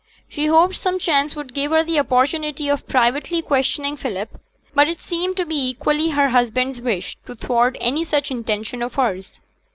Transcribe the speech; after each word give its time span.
She 0.27 0.47
hoped 0.47 0.77
some 0.77 0.97
chance 0.97 1.35
would 1.35 1.53
give 1.53 1.69
her 1.69 1.83
the 1.83 1.99
opportunity 1.99 2.67
of 2.69 2.87
privately 2.87 3.43
questioning 3.43 3.95
Philip, 3.95 4.41
but 4.73 4.87
it 4.87 4.99
seemed 4.99 5.37
to 5.37 5.45
be 5.45 5.67
equally 5.69 6.09
her 6.09 6.29
husband's 6.29 6.81
wish 6.81 7.17
to 7.27 7.35
thwart 7.35 7.77
any 7.79 8.03
such 8.03 8.31
intention 8.31 8.81
of 8.81 8.95
hers. 8.95 9.39